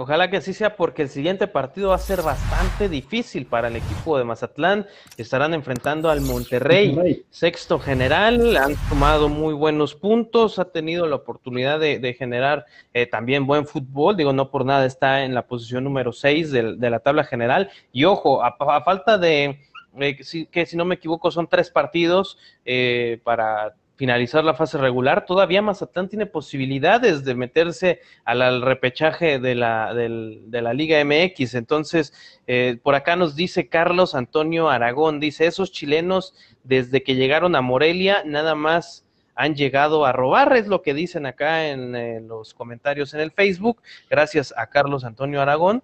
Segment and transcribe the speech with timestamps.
[0.00, 3.74] Ojalá que así sea porque el siguiente partido va a ser bastante difícil para el
[3.74, 4.86] equipo de Mazatlán.
[5.16, 8.56] Estarán enfrentando al Monterrey, sexto general.
[8.58, 12.64] Han tomado muy buenos puntos, ha tenido la oportunidad de, generar
[12.94, 14.16] eh, también buen fútbol.
[14.16, 17.68] Digo, no por nada está en la posición número 6 de, la tabla general.
[17.90, 19.58] Y ojo, a, falta de,
[19.98, 20.16] eh,
[20.48, 25.60] que si no me equivoco, son tres partidos eh, para finalizar la fase regular, todavía
[25.60, 31.54] Mazatlán tiene posibilidades de meterse al, repechaje de la, de la Liga MX.
[31.56, 32.14] Entonces,
[32.46, 36.32] eh, por acá nos dice Carlos Antonio Aragón, dice, esos chilenos
[36.62, 39.04] desde que llegaron a Morelia nada más
[39.34, 43.32] han llegado a robar, es lo que dicen acá en eh, los comentarios en el
[43.32, 43.82] Facebook.
[44.08, 45.82] Gracias a Carlos Antonio Aragón.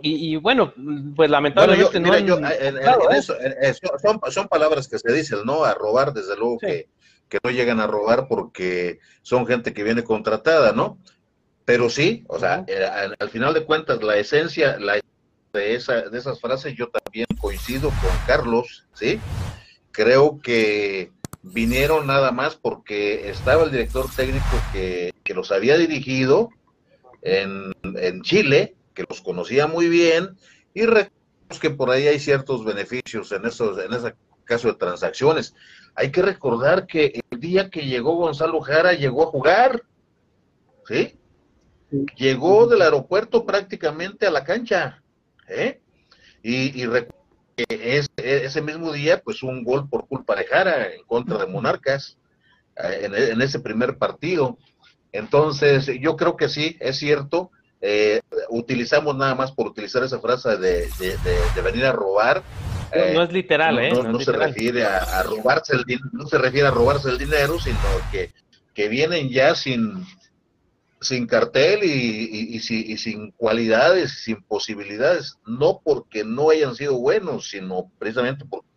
[0.00, 0.72] Y, bueno,
[1.16, 2.12] pues lamentablemente no.
[4.00, 5.64] son, son, palabras que se dicen, ¿no?
[5.64, 6.88] A robar, desde luego que
[7.28, 10.98] que no llegan a robar porque son gente que viene contratada, ¿no?
[11.64, 12.84] Pero sí, o sea, eh,
[13.18, 14.98] al, final de cuentas, la esencia la,
[15.52, 19.20] de, esa, de esas frases, yo también coincido con Carlos, ¿sí?
[19.92, 26.48] Creo que vinieron nada más porque estaba el director técnico que, que los había dirigido
[27.20, 30.36] en, en, Chile, que los conocía muy bien,
[30.74, 35.54] y recordemos que por ahí hay ciertos beneficios en, esos, en ese caso de transacciones.
[35.94, 39.84] Hay que recordar que el día que llegó Gonzalo Jara llegó a jugar,
[40.88, 41.16] ¿sí?
[42.16, 45.00] Llegó del aeropuerto prácticamente a la cancha,
[45.48, 45.80] ¿eh?
[46.42, 46.88] Y, y
[47.56, 52.18] que ese mismo día, pues un gol por culpa de Jara en contra de Monarcas
[52.76, 54.58] eh, en, ese primer partido.
[55.12, 57.50] Entonces, yo creo que sí, es cierto.
[57.80, 62.42] Eh, utilizamos nada más por utilizar esa frase de, de venir a robar,
[63.14, 63.90] no, es literal, ¿eh?
[63.90, 67.78] No, se refiere a, robarse el no se refiere a robarse el dinero, sino
[68.10, 68.32] que,
[68.74, 70.04] que vienen ya sin,
[71.00, 77.90] sin cartel y, y, sin cualidades, sin posibilidades, no porque no hayan sido buenos, sino
[77.98, 78.67] precisamente porque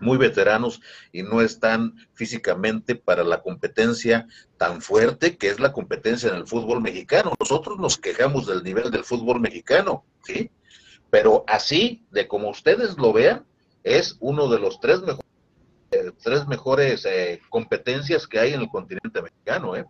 [0.00, 0.80] muy veteranos
[1.12, 4.26] y no están físicamente para la competencia
[4.56, 7.32] tan fuerte que es la competencia en el fútbol mexicano.
[7.38, 10.50] Nosotros nos quejamos del nivel del fútbol mexicano, ¿sí?
[11.10, 13.44] Pero así, de como ustedes lo vean,
[13.82, 15.24] es uno de los tres mejores,
[15.90, 19.86] eh, tres mejores eh, competencias que hay en el continente mexicano, ¿eh?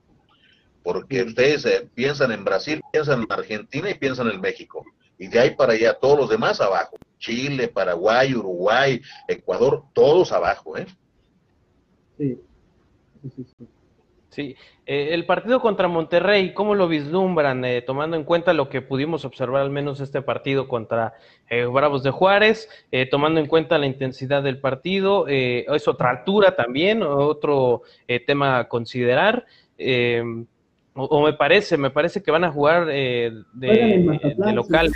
[0.82, 4.84] Porque ustedes eh, piensan en Brasil, piensan en Argentina y piensan en México.
[5.18, 6.96] Y de ahí para allá, todos los demás abajo.
[7.18, 10.86] Chile, Paraguay, Uruguay, Ecuador, todos abajo, ¿eh?
[12.16, 12.38] Sí.
[13.34, 13.68] sí, sí.
[14.30, 14.54] Sí,
[14.86, 19.24] eh, el partido contra Monterrey, ¿cómo lo vislumbran, eh, tomando en cuenta lo que pudimos
[19.24, 21.14] observar al menos este partido contra
[21.48, 22.68] eh, Bravos de Juárez,
[23.10, 27.82] tomando en cuenta la intensidad del partido, es otra altura también, otro
[28.26, 29.44] tema a considerar,
[30.98, 33.44] o, me parece, me parece que van a jugar de,
[34.52, 34.92] locales.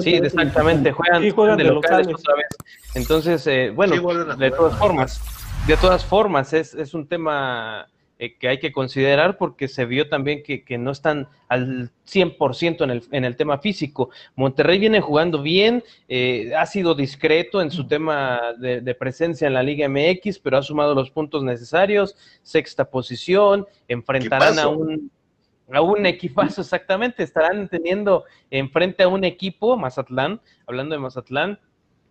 [0.00, 1.22] Sí, exactamente, juegan,
[1.56, 2.46] de, locales, otra vez.
[2.94, 5.20] Entonces, bueno, de todas formas,
[5.66, 7.86] de todas formas, es, es un tema
[8.18, 12.90] eh, que hay que considerar porque se vio también que, no están al 100% en
[12.90, 14.10] el, en el tema físico.
[14.36, 19.64] Monterrey viene jugando bien, eh, ha sido discreto en su tema de, presencia en la
[19.64, 25.10] Liga MX, pero ha sumado los puntos necesarios, sexta posición, enfrentarán a un
[25.72, 31.58] a un equipazo exactamente, estarán teniendo enfrente a un equipo, Mazatlán, hablando de Mazatlán,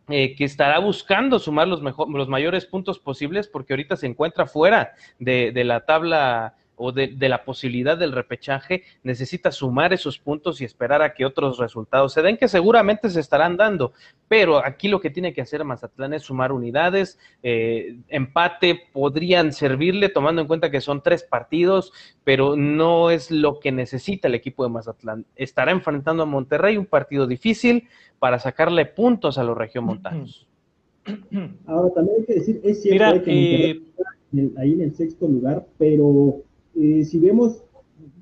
[0.09, 4.45] eh, que estará buscando sumar los, mejor, los mayores puntos posibles porque ahorita se encuentra
[4.47, 10.17] fuera de, de la tabla o de, de, la posibilidad del repechaje, necesita sumar esos
[10.17, 13.93] puntos y esperar a que otros resultados se den, que seguramente se estarán dando.
[14.27, 20.09] Pero aquí lo que tiene que hacer Mazatlán es sumar unidades, eh, empate podrían servirle,
[20.09, 24.63] tomando en cuenta que son tres partidos, pero no es lo que necesita el equipo
[24.63, 25.25] de Mazatlán.
[25.35, 27.87] Estará enfrentando a Monterrey, un partido difícil,
[28.19, 30.47] para sacarle puntos a los regiomontanos.
[31.65, 36.41] Ahora también hay que decir, es cierto que eh, ahí en el sexto lugar, pero
[36.75, 37.63] eh, si vemos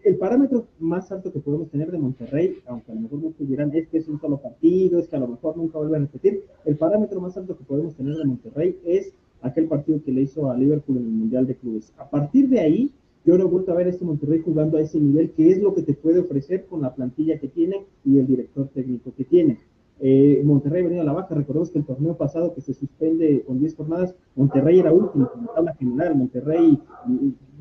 [0.03, 3.74] el parámetro más alto que podemos tener de Monterrey, aunque a lo mejor muchos dirán
[3.74, 6.44] es que es un solo partido, es que a lo mejor nunca vuelve a repetir,
[6.65, 10.50] el parámetro más alto que podemos tener de Monterrey es aquel partido que le hizo
[10.50, 11.94] a Liverpool en el Mundial de Clubes.
[11.98, 12.92] A partir de ahí,
[13.25, 15.62] yo no he vuelto a ver a este Monterrey jugando a ese nivel, que es
[15.62, 19.25] lo que te puede ofrecer con la plantilla que tiene y el director técnico que
[19.25, 19.59] tiene.
[20.03, 23.59] Eh, Monterrey venía a la baja, recordemos que el torneo pasado que se suspende con
[23.59, 26.81] 10 jornadas, Monterrey era último en la tabla general, Monterrey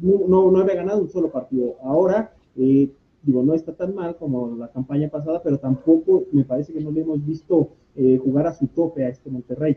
[0.01, 1.77] no, no, había ganado un solo partido.
[1.83, 2.91] Ahora, eh,
[3.23, 6.91] digo, no está tan mal como la campaña pasada, pero tampoco me parece que no
[6.91, 9.77] le hemos visto eh, jugar a su tope a este Monterrey.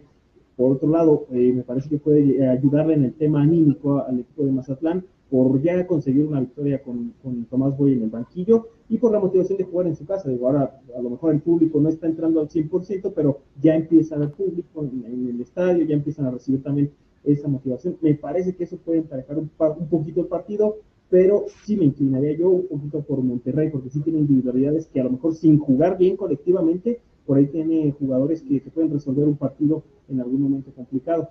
[0.56, 4.45] Por otro lado, eh, me parece que puede ayudarle en el tema anímico al equipo
[4.45, 7.13] de Mazatlán por ya conseguir una victoria con,
[7.49, 10.29] Tomás Boy en el banquillo y por la motivación de jugar en su casa.
[10.29, 14.15] Digo, ahora a lo mejor el público no está entrando al 100%, pero ya empieza
[14.15, 16.91] a haber público en, el estadio, ya empiezan a recibir también
[17.23, 17.97] esa motivación.
[18.01, 20.77] Me parece que eso puede emparejar un, un poquito el partido,
[21.09, 25.03] pero sí me inclinaría yo un poquito por Monterrey, porque sí tiene individualidades que a
[25.03, 29.37] lo mejor sin jugar bien colectivamente, por ahí tiene jugadores que, que pueden resolver un
[29.37, 31.29] partido en algún momento complicado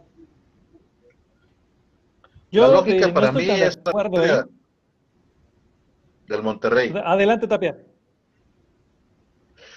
[2.61, 4.45] la lógica para mí es ¿eh?
[6.29, 6.93] del Monterrey.
[7.05, 7.77] Adelante, Tapia.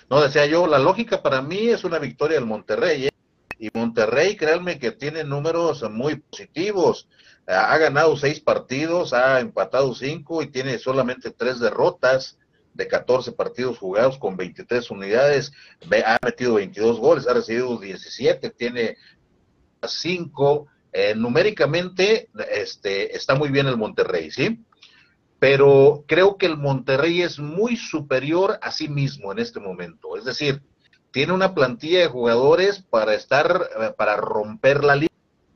[0.09, 3.07] No, decía yo, la lógica para mí es una victoria del Monterrey.
[3.07, 3.11] ¿eh?
[3.57, 7.07] Y Monterrey, créanme que tiene números muy positivos.
[7.47, 12.37] Ha ganado seis partidos, ha empatado cinco y tiene solamente tres derrotas
[12.73, 15.51] de 14 partidos jugados con 23 unidades.
[16.05, 18.97] Ha metido 22 goles, ha recibido 17, tiene
[19.87, 24.63] cinco eh, numéricamente este, está muy bien el Monterrey, ¿sí?
[25.39, 30.15] Pero creo que el Monterrey es muy superior a sí mismo en este momento.
[30.15, 30.61] Es decir,
[31.11, 35.11] tiene una plantilla de jugadores para estar, eh, para romper la liga.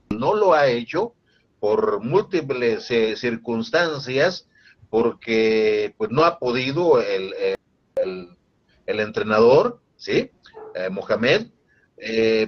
[0.10, 1.14] No lo ha hecho
[1.62, 4.50] por múltiples eh, circunstancias,
[4.90, 7.34] porque pues no ha podido el,
[7.96, 10.32] el, entrenador, ¿sí?
[10.92, 11.48] Mohamed,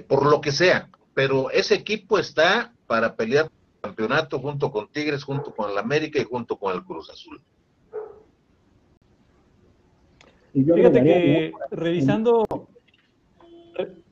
[0.08, 0.90] por lo que sea.
[1.14, 6.20] Pero ese equipo está para pelear el campeonato junto con Tigres, junto con el América
[6.20, 7.40] y junto con el Cruz Azul.
[10.52, 12.44] Fíjate que revisando,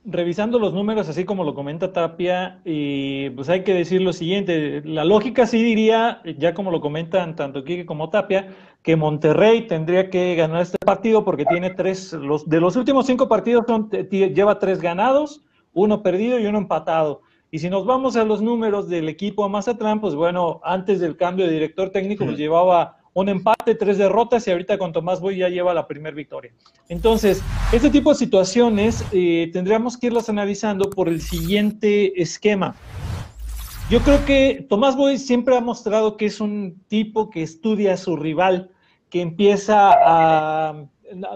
[0.03, 4.81] revisando los números, así como lo comenta Tapia, y pues hay que decir lo siguiente,
[4.83, 8.47] la lógica sí diría, ya como lo comentan tanto Quique como Tapia,
[8.81, 13.27] que Monterrey tendría que ganar este partido porque tiene tres, los, de los últimos cinco
[13.27, 17.21] partidos son, lleva tres ganados, uno perdido y uno empatado.
[17.53, 21.45] Y si nos vamos a los números del equipo Mazatlán, pues bueno, antes del cambio
[21.45, 25.49] de director técnico, nos llevaba un empate, tres derrotas y ahorita con Tomás Boy ya
[25.49, 26.53] lleva la primera victoria.
[26.87, 27.43] Entonces,
[27.73, 32.73] este tipo de situaciones eh, tendríamos que irlas analizando por el siguiente esquema.
[33.89, 37.97] Yo creo que Tomás Boy siempre ha mostrado que es un tipo que estudia a
[37.97, 38.71] su rival,
[39.09, 40.85] que empieza a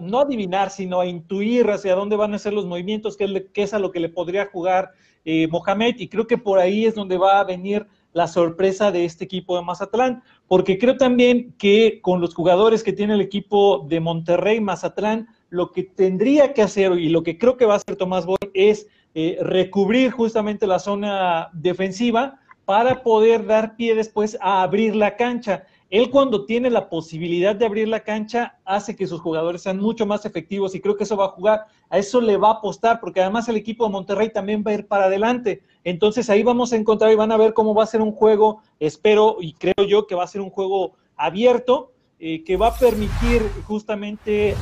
[0.02, 3.80] no adivinar, sino a intuir hacia dónde van a ser los movimientos, qué es a
[3.80, 4.94] lo que le podría jugar
[5.26, 9.04] eh, Mohamed, y creo que por ahí es donde va a venir la sorpresa de
[9.04, 13.86] este equipo de Mazatlán, porque creo también que con los jugadores que tiene el equipo
[13.90, 17.78] de Monterrey, Mazatlán, lo que tendría que hacer y lo que creo que va a
[17.78, 24.38] hacer Tomás Boy es eh, recubrir justamente la zona defensiva para poder dar pie después
[24.42, 25.66] a abrir la cancha.
[25.90, 30.06] Él cuando tiene la posibilidad de abrir la cancha hace que sus jugadores sean mucho
[30.06, 33.00] más efectivos y creo que eso va a jugar, a eso le va a apostar
[33.00, 35.62] porque además el equipo de Monterrey también va a ir para adelante.
[35.84, 38.62] Entonces ahí vamos a encontrar y van a ver cómo va a ser un juego,
[38.80, 42.78] espero y creo yo que va a ser un juego abierto eh, que va a
[42.78, 44.56] permitir justamente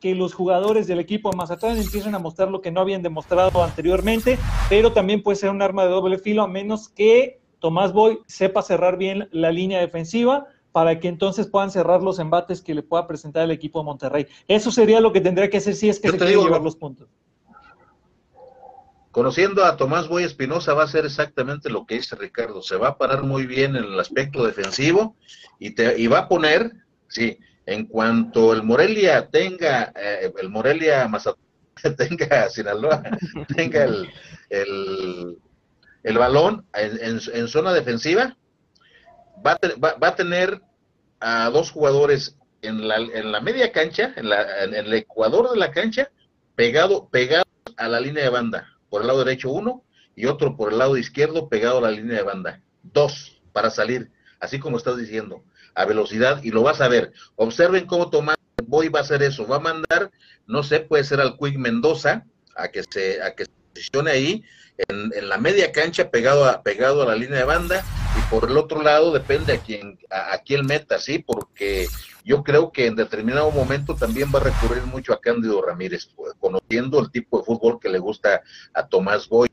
[0.00, 3.62] que los jugadores del equipo de Mazatlán empiecen a mostrar lo que no habían demostrado
[3.62, 4.38] anteriormente,
[4.68, 8.60] pero también puede ser un arma de doble filo a menos que Tomás Boy sepa
[8.60, 13.06] cerrar bien la línea defensiva para que entonces puedan cerrar los embates que le pueda
[13.06, 14.26] presentar el equipo de Monterrey.
[14.48, 17.06] Eso sería lo que tendría que hacer si es que se quiere llevar los puntos.
[19.12, 22.60] Conociendo a Tomás Boy Espinosa va a ser exactamente lo que dice Ricardo.
[22.60, 25.14] Se va a parar muy bien en el aspecto defensivo
[25.60, 26.72] y, te, y va a poner,
[27.06, 31.38] sí, en cuanto el Morelia tenga, eh, el Morelia Mazatlán
[31.96, 33.00] tenga Sinaloa,
[33.56, 34.10] tenga el,
[36.02, 38.36] el, balón en zona defensiva,
[39.44, 39.58] va
[40.00, 40.60] a, tener
[41.20, 45.58] a dos jugadores en la, en la media cancha, en, la, en, el ecuador de
[45.58, 46.10] la cancha,
[46.54, 47.44] pegado, pegado
[47.76, 48.68] a la línea de banda.
[48.88, 49.82] Por el lado derecho uno
[50.16, 52.60] y otro por el lado izquierdo pegado a la línea de banda.
[52.82, 54.10] Dos para salir,
[54.40, 55.42] así como estás diciendo,
[55.74, 57.12] a velocidad y lo vas a ver.
[57.36, 58.36] Observen cómo Tomás
[58.66, 59.46] Boy va a hacer eso.
[59.46, 60.10] Va a mandar,
[60.46, 62.24] no sé, puede ser al Quick Mendoza
[62.56, 64.44] a que se, a que se posicione ahí
[64.88, 67.84] en, la media cancha pegado a, pegado a la línea de banda
[68.16, 71.88] y por el otro lado depende a quién a, quién meta, sí, porque
[72.24, 77.00] yo creo que en determinado momento también va a recurrir mucho a Cándido Ramírez, conociendo
[77.00, 78.42] el tipo de fútbol que le gusta
[78.72, 79.48] a Tomás Boy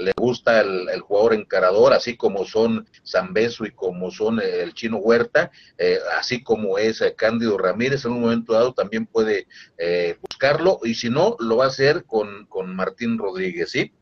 [0.00, 5.50] le gusta el, jugador encarador, así como son Zambeso y como son el Chino Huerta,
[5.78, 9.46] eh, así como es eh, Cándido Ramírez, en un momento dado también puede
[9.78, 13.92] eh, buscarlo, y si no, lo va a hacer con, con Martín Rodríguez, ¿sí?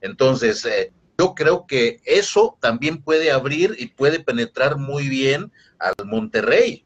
[0.00, 5.94] Entonces, eh, yo creo que eso también puede abrir y puede penetrar muy bien al
[6.06, 6.84] Monterrey,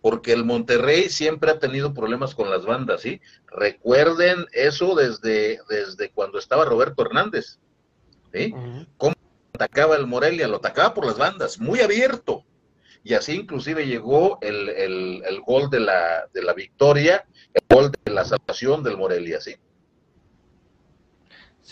[0.00, 3.20] porque el Monterrey siempre ha tenido problemas con las bandas, ¿sí?
[3.46, 7.58] Recuerden eso desde, desde cuando estaba Roberto Hernández.
[8.32, 8.52] ¿sí?
[8.96, 9.14] ¿Cómo
[9.52, 10.48] atacaba el Morelia?
[10.48, 12.44] Lo atacaba por las bandas, muy abierto.
[13.04, 17.92] Y así inclusive llegó el, el, el gol de la, de la victoria, el gol
[18.04, 19.56] de la salvación del Morelia, ¿sí?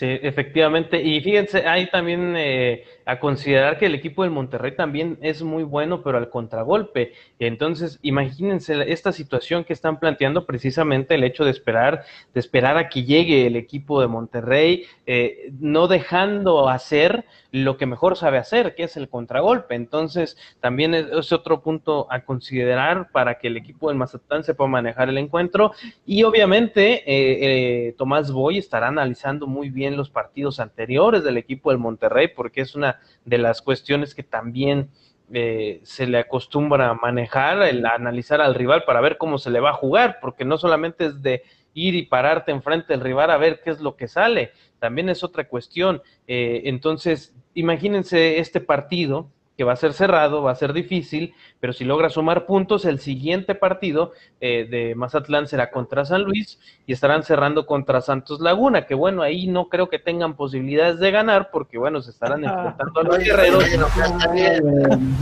[0.01, 0.99] Sí, efectivamente.
[0.99, 5.63] Y fíjense, hay también eh, a considerar que el equipo del Monterrey también es muy
[5.63, 7.13] bueno, pero al contragolpe.
[7.37, 12.03] Entonces, imagínense esta situación que están planteando precisamente el hecho de esperar,
[12.33, 17.85] de esperar a que llegue el equipo de Monterrey, eh, no dejando hacer lo que
[17.85, 19.75] mejor sabe hacer, que es el contragolpe.
[19.75, 25.09] Entonces, también es, otro punto a considerar para que el equipo del Mazatlán sepa manejar
[25.09, 25.73] el encuentro.
[26.05, 31.71] Y obviamente, eh, eh, Tomás Boy estará analizando muy bien los partidos anteriores del equipo
[31.71, 34.89] del Monterrey, porque es una de las cuestiones que también
[35.33, 39.59] eh, se le acostumbra a manejar, el analizar al rival para ver cómo se le
[39.59, 41.43] va a jugar, porque no solamente es de
[41.73, 45.23] ir y pararte enfrente del rival a ver qué es lo que sale, también es
[45.23, 46.01] otra cuestión.
[46.27, 49.29] entonces, imagínense este partido
[49.61, 52.97] que va a ser cerrado, va a ser difícil, pero si logra sumar puntos, el
[52.97, 58.87] siguiente partido eh, de Mazatlán será contra San Luis y estarán cerrando contra Santos Laguna,
[58.87, 63.01] que bueno, ahí no creo que tengan posibilidades de ganar porque bueno, se estarán enfrentando
[63.01, 63.63] a los guerreros.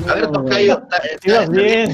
[0.07, 0.83] A ver, Tocayo,
[1.51, 1.93] bien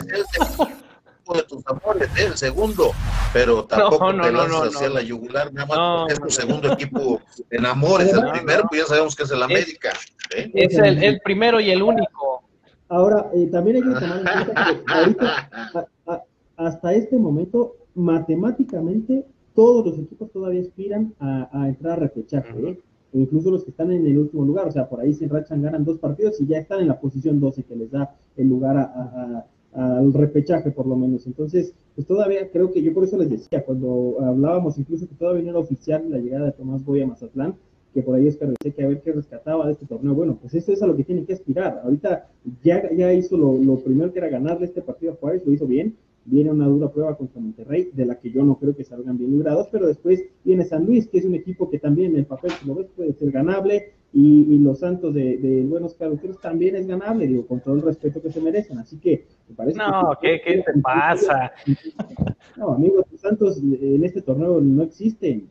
[1.34, 2.26] de tus amores, ¿eh?
[2.28, 2.92] el segundo,
[3.34, 7.66] pero tampoco te lanzas hacia la yugular, nada más porque es tu segundo equipo en
[7.66, 9.90] amores, el primero, pues ya sabemos que es el América.
[10.36, 10.52] ¿eh?
[10.54, 12.44] Es el, el, primero y el único.
[12.90, 16.26] Ahora, eh, también hay que tomar en cuenta que ahorita,
[16.58, 22.80] hasta este momento, matemáticamente, todos los equipos todavía aspiran a, a entrar a repechaje, ¿eh?
[23.14, 25.86] incluso los que están en el último lugar, o sea, por ahí se enrachan, ganan
[25.86, 29.46] dos partidos y ya están en la posición 12 que les da el lugar a,
[29.76, 31.28] al repechaje por lo menos.
[31.28, 35.44] Entonces, pues todavía creo que yo por eso les decía, cuando hablábamos incluso que todavía
[35.44, 37.56] no era oficial la llegada de Tomás Boy a Mazatlán,
[37.94, 40.14] que por ahí Oscar decía que a ver qué rescataba de este torneo.
[40.14, 41.82] Bueno, pues eso es a lo que tiene que aspirar.
[41.84, 42.28] Ahorita
[42.64, 45.66] ya, ya hizo lo, lo primero que era ganarle este partido a Juárez, lo hizo
[45.66, 45.96] bien.
[46.26, 49.32] Viene una dura prueba contra Monterrey, de la que yo no creo que salgan bien
[49.32, 52.52] librados, pero después viene San Luis, que es un equipo que también en el papel,
[52.52, 56.88] si lo ves, puede ser ganable, y, los Santos de, de Buenos Caruteros también es
[56.88, 58.80] ganable, digo, con todo el respeto que se merecen.
[58.80, 61.52] Así que me parece No, ¿qué, ¿qué te pasa?
[62.56, 65.50] No, amigos, los Santos en este torneo no existen.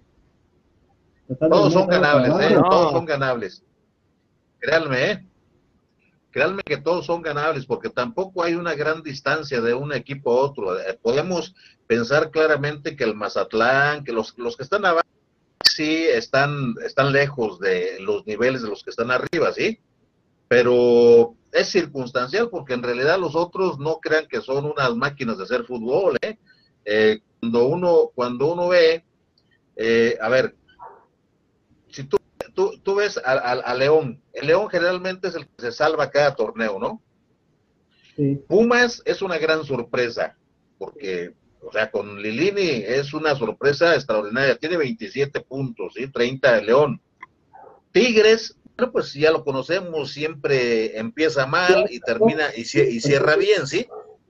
[1.38, 2.54] Todos son ganables, ¿eh?
[2.70, 3.62] Todos son ganables.
[4.58, 5.26] Créanme, ¿eh?
[6.34, 10.42] Créanme que todos son ganables porque tampoco hay una gran distancia de un equipo a
[10.42, 10.76] otro.
[10.76, 11.54] Eh, podemos
[11.86, 15.06] pensar claramente que el Mazatlán, que los, los que están abajo
[15.62, 19.78] sí están, están lejos de los niveles de los que están arriba, ¿sí?
[20.48, 25.44] Pero es circunstancial porque en realidad los otros no crean que son unas máquinas de
[25.44, 26.36] hacer fútbol, ¿eh?
[26.84, 29.04] eh cuando uno, cuando uno ve,
[29.76, 30.56] eh, a ver,
[31.92, 32.16] si tú,
[32.82, 34.23] tú, ves a, León, el León
[34.70, 37.02] generalmente es el que se salva cada torneo, ¿no?
[38.46, 40.36] Pumas es una gran sorpresa,
[40.78, 41.34] porque
[41.66, 44.56] o sea, con Lilini es una sorpresa extraordinaria.
[44.56, 46.08] Tiene 27 puntos, ¿sí?
[46.08, 47.00] 30 de León.
[47.92, 53.86] Tigres, bueno, pues ya lo conocemos, siempre empieza mal y termina y, cierra bien, ¿sí?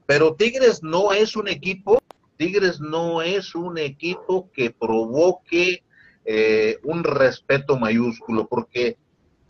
[0.07, 2.01] Pero Tigres no es un equipo,
[2.37, 5.83] Tigres no es un equipo que provoque
[6.25, 8.99] eh, un respeto mayúsculo, porque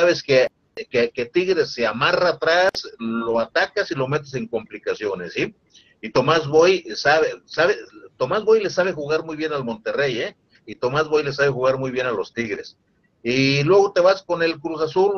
[0.05, 0.49] sabes que,
[0.91, 5.55] que, Tigres se amarra atrás, lo atacas y lo metes en complicaciones, ¿sí?
[6.03, 7.77] Y Tomás Boy sabe, sabe,
[8.19, 10.37] Tomás Boy le sabe jugar muy bien al Monterrey, ¿eh?
[10.67, 12.77] Y Tomás Boy le sabe jugar muy bien a los Tigres.
[13.23, 15.13] Y luego te vas con el Cruz Azul,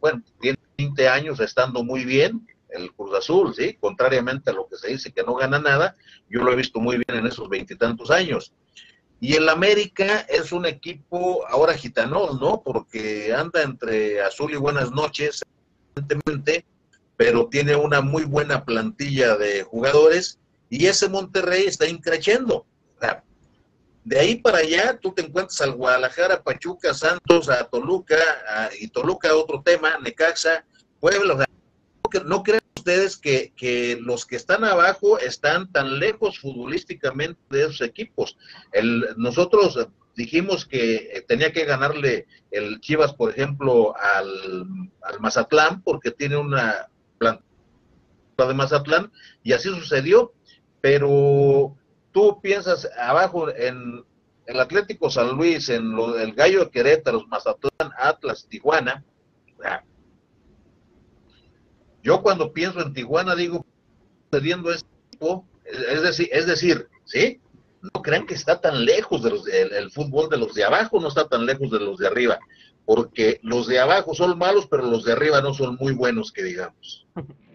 [0.00, 3.74] bueno, tiene 20 años estando muy bien, el Cruz Azul, ¿sí?
[3.80, 5.96] Contrariamente a lo que se dice que no gana nada,
[6.28, 8.52] yo lo he visto muy bien en esos veintitantos años.
[9.20, 12.62] Y el América es un equipo ahora gitanol, ¿no?
[12.62, 15.42] Porque anda entre azul y buenas noches,
[15.96, 16.64] evidentemente,
[17.16, 20.38] pero tiene una muy buena plantilla de jugadores
[20.70, 22.64] y ese Monterrey está increciendo.
[24.04, 28.16] De ahí para allá tú te encuentras al Guadalajara, Pachuca, Santos, a Toluca,
[28.80, 30.64] y Toluca otro tema, Necaxa,
[30.98, 31.44] Puebla.
[32.24, 37.82] no creen ustedes que, que, los que están abajo están tan lejos futbolísticamente de esos
[37.82, 38.38] equipos.
[38.72, 44.64] El, nosotros dijimos que tenía que ganarle el Chivas, por ejemplo, al,
[45.02, 46.88] al Mazatlán, porque tiene una,
[47.20, 50.32] de Mazatlán, y así sucedió,
[50.80, 51.76] pero
[52.12, 54.02] tú piensas abajo en
[54.46, 59.04] el Atlético San Luis, en el Gallo de Querétaro, Mazatlán, Atlas, Tijuana,
[62.08, 63.66] yo cuando pienso en Tijuana digo,
[64.30, 67.38] sucediendo esto, es decir, es decir, ¿sí?
[67.82, 69.30] no crean que está tan lejos de
[69.76, 72.38] el, fútbol de los de abajo, no está tan lejos de los de arriba,
[72.86, 76.44] porque los de abajo son malos, pero los de arriba no son muy buenos, que
[76.44, 77.06] digamos.